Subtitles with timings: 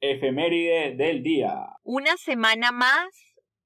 [0.00, 1.66] Efeméride del día.
[1.82, 3.10] Una semana más,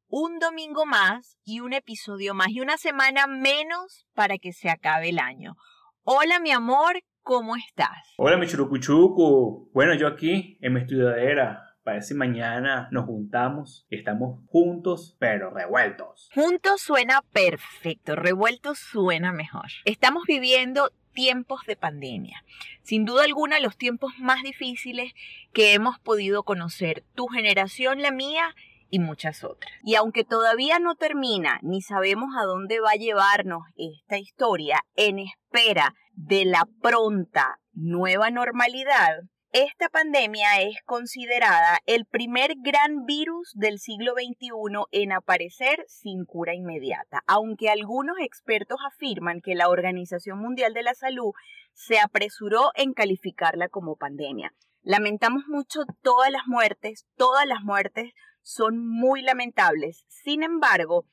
[0.08, 5.10] un domingo más y un episodio más y una semana menos para que se acabe
[5.10, 5.54] el año.
[6.02, 8.14] Hola mi amor, ¿cómo estás?
[8.18, 9.68] Hola, mi churucuchucu.
[9.74, 11.76] Bueno, yo aquí en mi estudiadera.
[11.82, 13.84] Parece mañana nos juntamos.
[13.90, 16.30] Estamos juntos, pero revueltos.
[16.32, 19.66] Juntos suena perfecto, revueltos suena mejor.
[19.84, 22.44] Estamos viviendo tiempos de pandemia.
[22.82, 25.12] Sin duda alguna, los tiempos más difíciles
[25.52, 27.02] que hemos podido conocer.
[27.16, 28.54] Tu generación, la mía
[28.88, 29.72] y muchas otras.
[29.82, 35.18] Y aunque todavía no termina ni sabemos a dónde va a llevarnos esta historia, en
[35.18, 39.20] espera de la pronta nueva normalidad,
[39.52, 44.50] esta pandemia es considerada el primer gran virus del siglo XXI
[44.90, 50.94] en aparecer sin cura inmediata, aunque algunos expertos afirman que la Organización Mundial de la
[50.94, 51.32] Salud
[51.74, 54.52] se apresuró en calificarla como pandemia.
[54.82, 58.12] Lamentamos mucho todas las muertes, todas las muertes
[58.42, 60.04] son muy lamentables.
[60.08, 61.06] Sin embargo,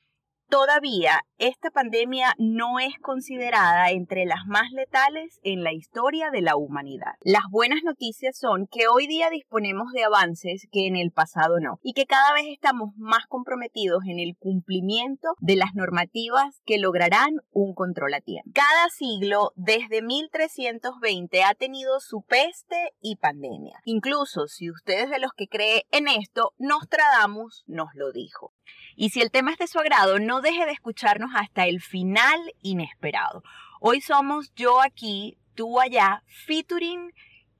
[0.48, 6.56] Todavía, esta pandemia no es considerada entre las más letales en la historia de la
[6.56, 7.14] humanidad.
[7.22, 11.80] Las buenas noticias son que hoy día disponemos de avances que en el pasado no,
[11.82, 17.40] y que cada vez estamos más comprometidos en el cumplimiento de las normativas que lograrán
[17.50, 18.50] un control a tiempo.
[18.54, 23.80] Cada siglo, desde 1320, ha tenido su peste y pandemia.
[23.84, 28.52] Incluso si ustedes de los que creen en esto, Nostradamus nos lo dijo.
[28.96, 32.38] Y si el tema es de su agrado, no deje de escucharnos hasta el final
[32.62, 33.42] inesperado.
[33.80, 37.12] Hoy somos yo aquí, tú allá, featuring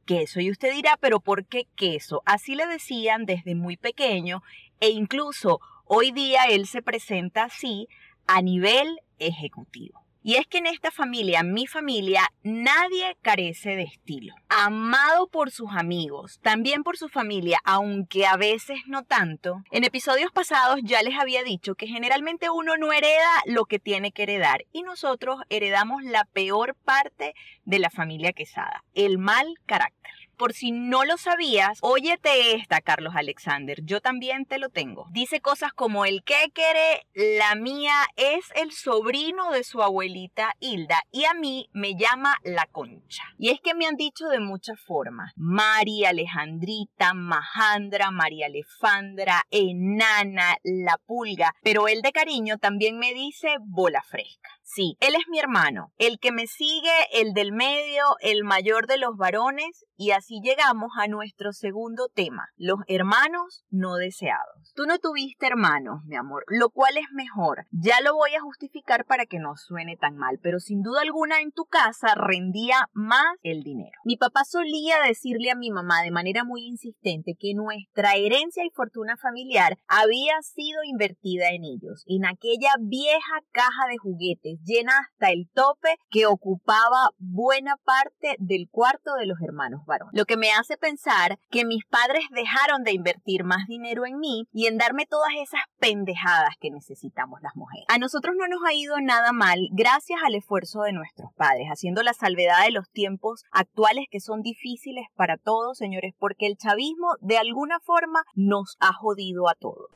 [0.05, 0.41] queso.
[0.41, 2.23] Y usted dirá, pero ¿por qué queso?
[2.25, 4.43] Así le decían desde muy pequeño
[4.81, 7.89] e incluso hoy día él se presenta así
[8.27, 10.04] a nivel ejecutivo.
[10.27, 14.35] Y es que en esta familia, mi familia, nadie carece de estilo.
[14.49, 19.63] Amado por sus amigos, también por su familia, aunque a veces no tanto.
[19.71, 24.13] En episodios pasados ya les había dicho que generalmente uno no hereda lo que tiene
[24.13, 27.35] que heredar y nosotros heredamos la peor parte
[27.67, 30.24] de la familia quesada, el mal carácter.
[30.37, 33.79] Por si no lo sabías, óyete esta, Carlos Alexander.
[33.85, 35.07] Yo también te lo tengo.
[35.11, 41.03] Dice cosas como el que quiere, la mía es el sobrino de su abuelita Hilda
[41.11, 43.25] y a mí me llama la concha.
[43.39, 45.33] Y es que me han dicho de muchas formas.
[45.37, 51.55] María Alejandrita, Majandra, María Alefandra, Enana, la pulga.
[51.63, 54.51] Pero él de cariño también me dice bola fresca.
[54.67, 58.97] Sí, él es mi hermano, el que me sigue, el del medio, el mayor de
[58.97, 64.73] los varones, y así llegamos a nuestro segundo tema, los hermanos no deseados.
[64.75, 67.67] Tú no tuviste hermanos, mi amor, lo cual es mejor.
[67.71, 71.41] Ya lo voy a justificar para que no suene tan mal, pero sin duda alguna
[71.41, 73.99] en tu casa rendía más el dinero.
[74.05, 78.71] Mi papá solía decirle a mi mamá de manera muy insistente que nuestra herencia y
[78.71, 85.31] fortuna familiar había sido invertida en ellos, en aquella vieja caja de juguetes llena hasta
[85.31, 90.14] el tope que ocupaba buena parte del cuarto de los hermanos varones.
[90.15, 94.47] Lo que me hace pensar que mis padres dejaron de invertir más dinero en mí
[94.53, 97.85] y en darme todas esas pendejadas que necesitamos las mujeres.
[97.89, 102.05] A nosotros no nos ha ido nada mal gracias al esfuerzo de nuestros padres, haciendo
[102.05, 107.17] la salvedad de los tiempos actuales que son difíciles para todos, señores, porque el chavismo
[107.21, 109.91] de alguna forma nos ha jodido a todos.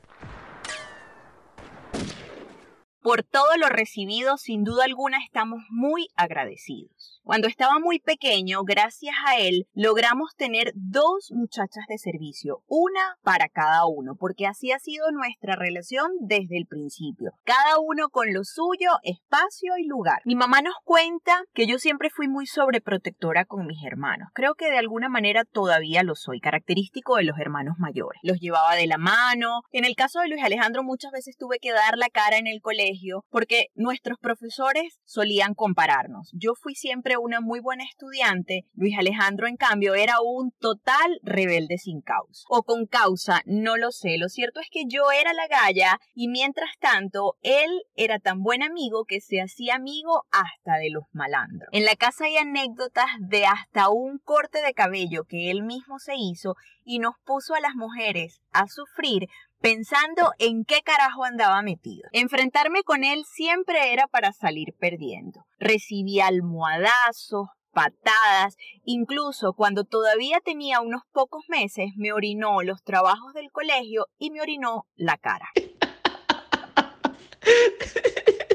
[3.09, 7.19] Por todo lo recibido, sin duda alguna estamos muy agradecidos.
[7.23, 13.49] Cuando estaba muy pequeño, gracias a él, logramos tener dos muchachas de servicio, una para
[13.49, 17.31] cada uno, porque así ha sido nuestra relación desde el principio.
[17.45, 20.21] Cada uno con lo suyo, espacio y lugar.
[20.25, 24.29] Mi mamá nos cuenta que yo siempre fui muy sobreprotectora con mis hermanos.
[24.33, 28.19] Creo que de alguna manera todavía lo soy, característico de los hermanos mayores.
[28.23, 29.61] Los llevaba de la mano.
[29.71, 32.61] En el caso de Luis Alejandro muchas veces tuve que dar la cara en el
[32.61, 32.98] colegio
[33.29, 36.31] porque nuestros profesores solían compararnos.
[36.33, 41.77] Yo fui siempre una muy buena estudiante, Luis Alejandro en cambio era un total rebelde
[41.77, 42.43] sin causa.
[42.49, 44.17] O con causa, no lo sé.
[44.17, 48.63] Lo cierto es que yo era la galla y mientras tanto él era tan buen
[48.63, 51.69] amigo que se hacía amigo hasta de los malandros.
[51.71, 56.13] En la casa hay anécdotas de hasta un corte de cabello que él mismo se
[56.15, 59.27] hizo y nos puso a las mujeres a sufrir
[59.59, 62.09] pensando en qué carajo andaba metido.
[62.11, 65.45] Enfrentarme con él siempre era para salir perdiendo.
[65.59, 73.51] Recibía almohadazos, patadas, incluso cuando todavía tenía unos pocos meses me orinó los trabajos del
[73.51, 75.49] colegio y me orinó la cara.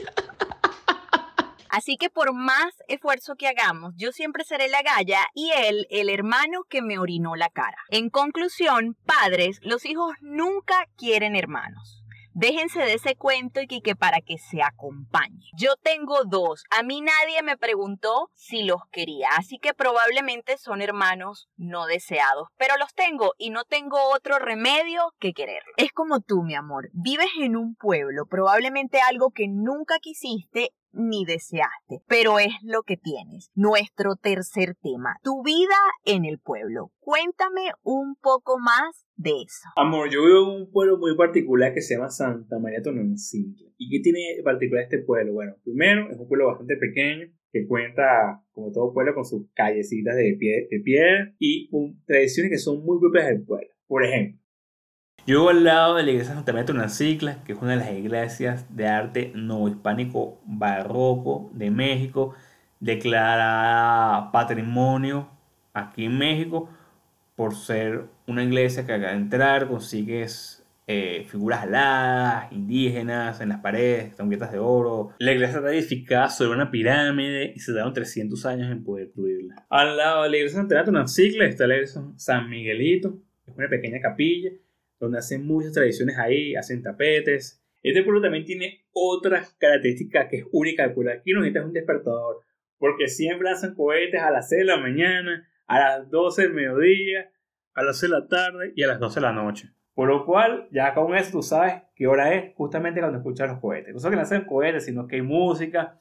[1.74, 6.08] Así que por más esfuerzo que hagamos, yo siempre seré la galla y él el
[6.08, 7.78] hermano que me orinó la cara.
[7.88, 12.04] En conclusión, padres, los hijos nunca quieren hermanos.
[12.32, 15.50] Déjense de ese cuento y que, para que se acompañe.
[15.56, 16.62] Yo tengo dos.
[16.70, 22.48] A mí nadie me preguntó si los quería, así que probablemente son hermanos no deseados,
[22.56, 25.74] pero los tengo y no tengo otro remedio que quererlos.
[25.76, 26.88] Es como tú, mi amor.
[26.92, 32.96] Vives en un pueblo, probablemente algo que nunca quisiste ni deseaste, pero es lo que
[32.96, 33.50] tienes.
[33.54, 36.92] Nuestro tercer tema, tu vida en el pueblo.
[37.00, 39.68] Cuéntame un poco más de eso.
[39.76, 43.72] Amor, yo vivo en un pueblo muy particular que se llama Santa María Tonancinque.
[43.76, 45.34] ¿Y qué tiene particular este pueblo?
[45.34, 50.16] Bueno, primero es un pueblo bastante pequeño que cuenta, como todo pueblo, con sus callecitas
[50.16, 50.36] de,
[50.70, 53.68] de piedra y con tradiciones que son muy propias del pueblo.
[53.86, 54.40] Por ejemplo,
[55.26, 57.92] yo vivo al lado de la iglesia Santa María Tunancicla, que es una de las
[57.92, 62.34] iglesias de arte no hispánico barroco de México,
[62.78, 65.28] declarada patrimonio
[65.72, 66.68] aquí en México
[67.36, 74.14] por ser una iglesia que al entrar consigues eh, figuras aladas, indígenas en las paredes,
[74.14, 75.14] tanquetas de oro.
[75.18, 79.64] La iglesia está edificada sobre una pirámide y se dieron 300 años en poder construirla.
[79.70, 83.68] Al lado de la iglesia Santa María Tunancicla está la iglesia San Miguelito, es una
[83.68, 84.50] pequeña capilla
[85.04, 87.62] donde hacen muchas tradiciones ahí, hacen tapetes.
[87.82, 91.12] Este pueblo también tiene otras características que es única del pueblo.
[91.12, 92.40] Aquí no necesitas un despertador,
[92.78, 97.30] porque siempre hacen cohetes a las 6 de la mañana, a las 12 del mediodía,
[97.74, 99.70] a las 6 de la tarde y a las 12 de la noche.
[99.94, 103.60] Por lo cual, ya con eso tú sabes qué hora es justamente cuando escuchas los
[103.60, 103.94] cohetes.
[103.94, 105.98] No solo que hacen cohetes, sino que hay música.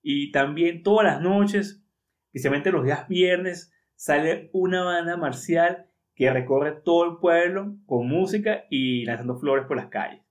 [0.00, 1.84] Y también todas las noches,
[2.26, 8.64] especialmente los días viernes, sale una banda marcial que recorre todo el pueblo con música
[8.70, 10.22] y lanzando flores por las calles.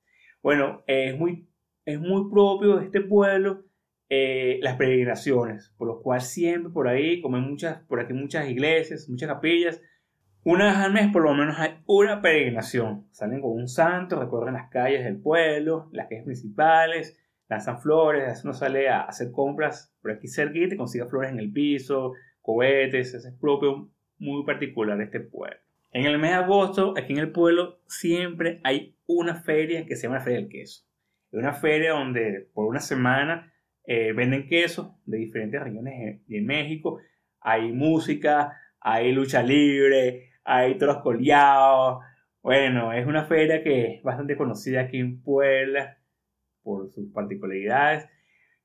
[0.41, 1.47] Bueno, es muy,
[1.85, 3.63] es muy propio de este pueblo
[4.09, 8.49] eh, las peregrinaciones, por lo cual siempre por ahí, como hay muchas, por aquí muchas
[8.49, 9.81] iglesias, muchas capillas,
[10.43, 13.07] una vez al mes por lo menos hay una peregrinación.
[13.11, 18.53] Salen con un santo, recorren las calles del pueblo, las calles principales, lanzan flores, uno
[18.53, 23.31] sale a hacer compras por aquí cerquita y consigue flores en el piso, cohetes, es
[23.39, 25.57] propio muy particular este pueblo.
[25.93, 30.03] En el mes de agosto, aquí en el pueblo, siempre hay una feria que se
[30.03, 30.85] llama la Feria del Queso.
[31.31, 36.99] Es una feria donde por una semana eh, venden queso de diferentes regiones de México.
[37.41, 42.03] Hay música, hay lucha libre, hay toros coleados.
[42.41, 45.97] Bueno, es una feria que es bastante conocida aquí en Puebla
[46.63, 48.07] por sus particularidades.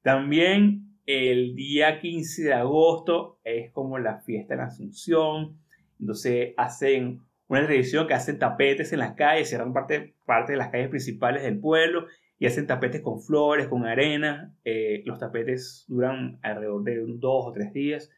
[0.02, 5.58] También el día 15 de agosto es como la fiesta de la Asunción
[6.00, 10.68] entonces hacen una tradición que hacen tapetes en las calles, cierran parte, parte de las
[10.68, 12.06] calles principales del pueblo
[12.38, 14.52] y hacen tapetes con flores, con arena.
[14.64, 18.10] Eh, los tapetes duran alrededor de dos o tres días.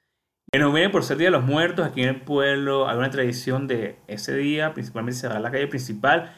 [0.51, 3.67] En noviembre, por ser Día de los Muertos, aquí en el pueblo hay una tradición
[3.67, 6.33] de ese día, principalmente cerrar la calle principal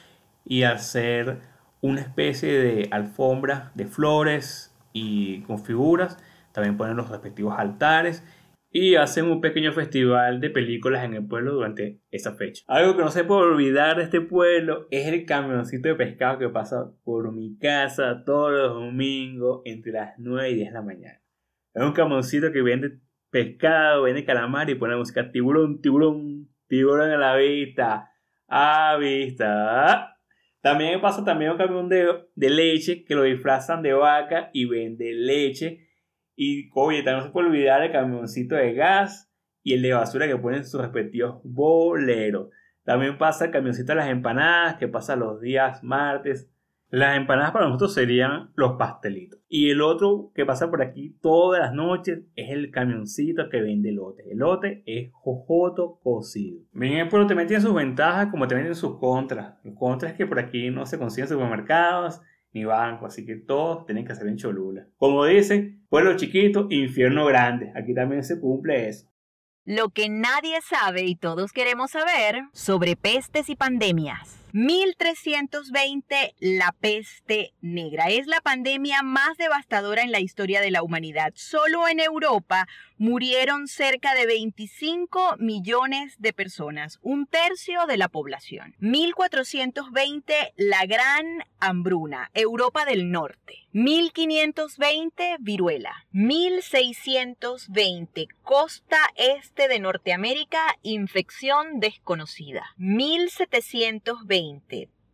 [0.45, 1.39] y hacer
[1.81, 6.19] una especie de alfombra de flores y con figuras.
[6.51, 8.25] También ponen los respectivos altares
[8.73, 12.63] y hacen un pequeño festival de películas en el pueblo durante esa fecha.
[12.69, 16.49] Algo que no se puede olvidar de este pueblo es el camioncito de pescado que
[16.49, 21.21] pasa por mi casa todos los domingos entre las 9 y 10 de la mañana.
[21.75, 23.01] Es un camioncito que vende
[23.31, 28.13] pescado, vende calamar y pone música tiburón, tiburón, tiburón a la vista,
[28.47, 30.17] a vista.
[30.61, 35.13] También pasa también un camión de, de leche que lo disfrazan de vaca y vende
[35.13, 35.90] leche
[36.43, 39.31] y oye, no se puede olvidar el camioncito de gas
[39.63, 42.49] y el de basura que ponen sus respectivos boleros.
[42.83, 46.51] También pasa el camioncito de las empanadas que pasa los días martes.
[46.89, 49.39] Las empanadas para nosotros serían los pastelitos.
[49.51, 53.91] Y el otro que pasa por aquí todas las noches es el camioncito que vende
[53.91, 54.23] elote.
[54.23, 56.63] El elote es jojoto cocido.
[56.73, 59.57] Bien, pero también tiene sus ventajas como también tiene sus contras.
[59.63, 63.87] Los contras es que por aquí no se consiguen supermercados ni banco, así que todos
[63.87, 64.87] tienen que hacer en Cholula.
[64.97, 67.73] Como dice, pueblo chiquito, infierno grande.
[67.77, 69.09] Aquí también se cumple eso.
[69.65, 74.40] Lo que nadie sabe y todos queremos saber sobre pestes y pandemias.
[74.53, 78.09] 1320, la peste negra.
[78.09, 81.33] Es la pandemia más devastadora en la historia de la humanidad.
[81.35, 88.75] Solo en Europa murieron cerca de 25 millones de personas, un tercio de la población.
[88.81, 93.69] 1420, la gran hambruna, Europa del Norte.
[93.73, 96.07] 1520, viruela.
[96.11, 102.65] 1620, costa este de Norteamérica, infección desconocida.
[102.79, 104.40] 1720,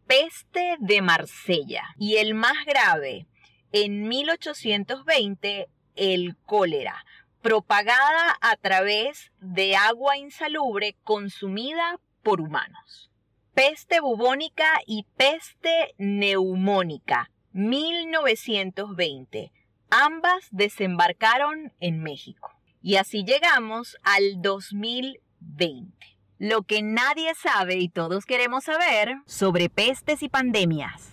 [0.06, 1.84] peste de Marsella.
[1.98, 3.26] Y el más grave,
[3.72, 7.04] en 1820, el cólera
[7.46, 13.08] propagada a través de agua insalubre consumida por humanos.
[13.54, 19.52] Peste bubónica y peste neumónica, 1920.
[19.90, 22.50] Ambas desembarcaron en México.
[22.82, 26.15] Y así llegamos al 2020.
[26.38, 31.08] Lo que nadie sabe y todos queremos saber sobre pestes y pandemias.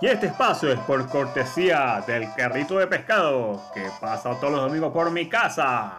[0.00, 4.92] Y este espacio es por cortesía del carrito de pescado que pasa todos los domingos
[4.92, 5.98] por mi casa.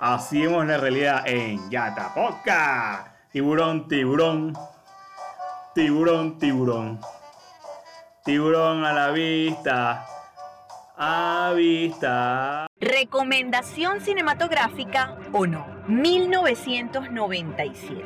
[0.00, 3.14] Así vemos la realidad en Yatapoca.
[3.30, 4.54] Tiburón, tiburón.
[5.72, 7.00] Tiburón, tiburón.
[8.24, 10.04] Tiburón a la vista.
[10.96, 12.66] A vista.
[13.00, 15.64] Recomendación cinematográfica o no.
[15.86, 18.04] 1997.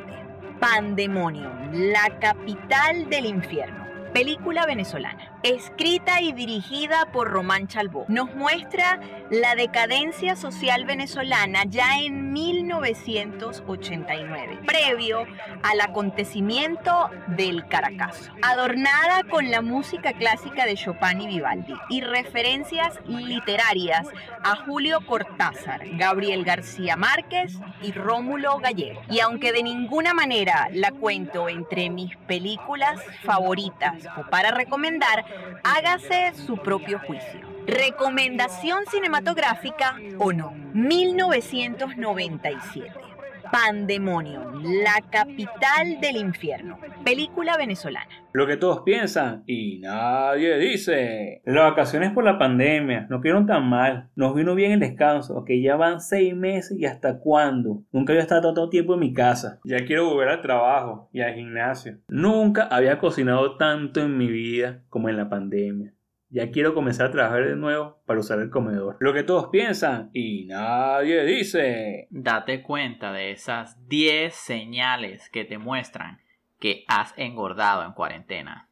[0.59, 5.32] Pandemonium, la capital del infierno película venezolana.
[5.43, 14.61] Escrita y dirigida por Román Chalbó, nos muestra la decadencia social venezolana ya en 1989,
[14.65, 15.27] previo
[15.61, 22.97] al acontecimiento del Caracazo, adornada con la música clásica de Chopin y Vivaldi y referencias
[23.05, 24.07] literarias
[24.45, 29.01] a Julio Cortázar, Gabriel García Márquez y Rómulo Gallego.
[29.09, 35.32] Y aunque de ninguna manera la cuento entre mis películas favoritas o para recomendar,
[35.63, 37.39] hágase su propio juicio.
[37.65, 40.51] Recomendación cinematográfica o no.
[40.73, 43.12] 1997.
[43.53, 46.79] Pandemonium, la capital del infierno.
[47.05, 48.09] Película venezolana.
[48.31, 51.43] Lo que todos piensan y nadie dice.
[51.45, 54.09] Las vacaciones por la pandemia no quedaron tan mal.
[54.15, 57.83] Nos vino bien el descanso, que ya van seis meses y hasta cuándo.
[57.91, 59.59] Nunca había estado tanto tiempo en mi casa.
[59.65, 61.99] Ya quiero volver al trabajo y al gimnasio.
[62.07, 65.93] Nunca había cocinado tanto en mi vida como en la pandemia.
[66.33, 68.97] Ya quiero comenzar a trabajar de nuevo para usar el comedor.
[68.99, 72.07] Lo que todos piensan y nadie dice.
[72.09, 76.21] Date cuenta de esas 10 señales que te muestran
[76.57, 78.67] que has engordado en cuarentena.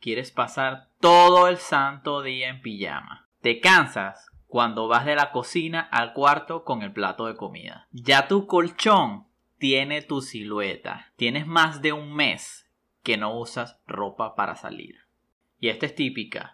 [0.00, 3.28] Quieres pasar todo el santo día en pijama.
[3.40, 7.86] Te cansas cuando vas de la cocina al cuarto con el plato de comida.
[7.92, 9.28] Ya tu colchón
[9.58, 11.12] tiene tu silueta.
[11.14, 12.68] Tienes más de un mes
[13.04, 14.96] que no usas ropa para salir.
[15.60, 16.53] Y esta es típica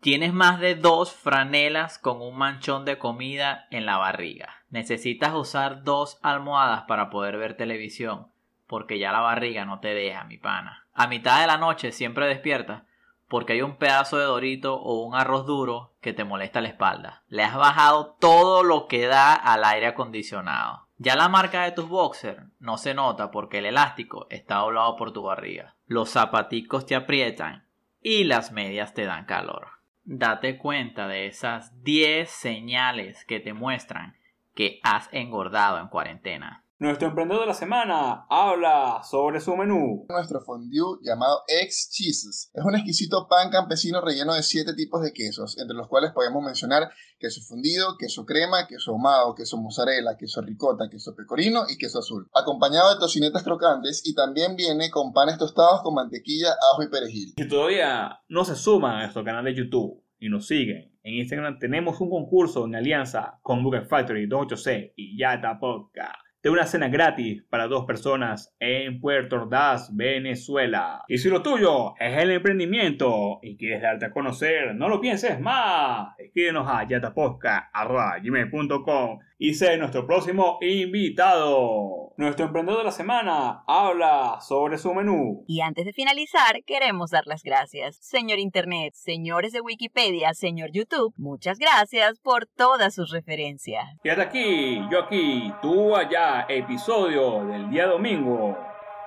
[0.00, 4.62] Tienes más de dos franelas con un manchón de comida en la barriga.
[4.70, 8.28] Necesitas usar dos almohadas para poder ver televisión,
[8.68, 10.86] porque ya la barriga no te deja, mi pana.
[10.94, 12.84] A mitad de la noche siempre despiertas
[13.26, 17.24] porque hay un pedazo de dorito o un arroz duro que te molesta la espalda.
[17.26, 20.86] Le has bajado todo lo que da al aire acondicionado.
[20.98, 25.12] Ya la marca de tus boxers no se nota porque el elástico está doblado por
[25.12, 25.74] tu barriga.
[25.86, 27.66] Los zapaticos te aprietan
[28.00, 29.77] y las medias te dan calor
[30.10, 34.16] date cuenta de esas 10 señales que te muestran
[34.54, 36.64] que has engordado en cuarentena.
[36.80, 40.06] Nuestro emprendedor de la semana habla sobre su menú.
[40.08, 45.12] Nuestro fondue llamado Ex Cheeses es un exquisito pan campesino relleno de siete tipos de
[45.12, 50.40] quesos, entre los cuales podemos mencionar queso fundido, queso crema, queso ahumado, queso mozzarella, queso
[50.40, 55.36] ricota, queso pecorino y queso azul, acompañado de tocinetas crocantes y también viene con panes
[55.36, 57.34] tostados con mantequilla, ajo y perejil.
[57.36, 61.58] Si todavía no se suman a nuestro canal de YouTube y nos siguen en Instagram,
[61.58, 66.88] tenemos un concurso en alianza con Google Factory 28C y Yata Podcast de una cena
[66.88, 71.02] gratis para dos personas en Puerto Ordaz, Venezuela.
[71.08, 75.40] Y si lo tuyo es el emprendimiento y quieres darte a conocer, no lo pienses
[75.40, 76.14] más.
[76.18, 82.12] Escríbenos a yataposca.gmail.com y sé nuestro próximo invitado.
[82.16, 85.44] Nuestro emprendedor de la semana habla sobre su menú.
[85.46, 87.96] Y antes de finalizar, queremos dar las gracias.
[88.00, 93.84] Señor Internet, señores de Wikipedia, señor YouTube, muchas gracias por todas sus referencias.
[94.02, 98.58] Y hasta aquí, yo aquí, tú allá, episodio del día domingo.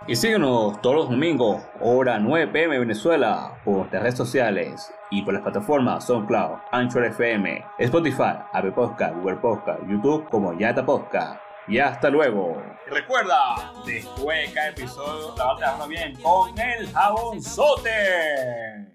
[0.07, 5.35] Y síguenos todos los domingos, hora 9 pm Venezuela, por las redes sociales y por
[5.35, 11.39] las plataformas SoundCloud, Anchor FM, Spotify, Apple Podcast, Google Podcast, YouTube como Yata Podcast.
[11.67, 12.59] Y hasta luego.
[12.87, 17.91] Y recuerda, después de cada episodio, lavarte la mano bien con el jabonzote.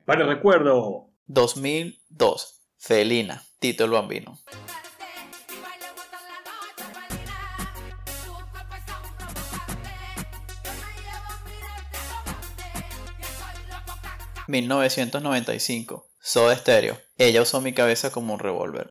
[0.05, 1.07] Para el recuerdo.
[1.27, 2.63] 2002.
[2.79, 4.39] Felina, Tito el Bambino.
[14.49, 16.07] ...1995...
[16.21, 16.99] Soda Stereo.
[17.19, 18.91] Ella usó mi cabeza como un revólver.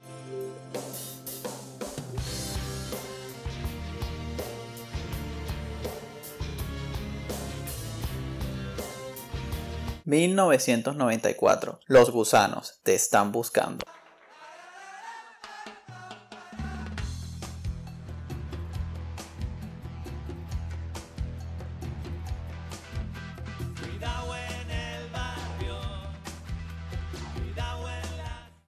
[10.06, 11.80] ...1994...
[11.88, 13.86] Los gusanos te están buscando.